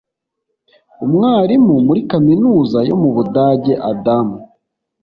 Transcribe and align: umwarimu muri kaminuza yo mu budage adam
umwarimu 1.05 1.75
muri 1.87 2.01
kaminuza 2.11 2.77
yo 2.89 2.95
mu 3.01 3.09
budage 3.15 3.73
adam 3.91 4.27